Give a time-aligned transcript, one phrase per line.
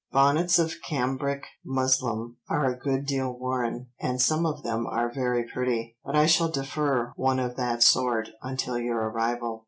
[0.11, 5.43] Bonnets of cambric muslin are a good deal worn, and some of them are very
[5.53, 9.59] pretty, but I shall defer one of that sort until your arrival."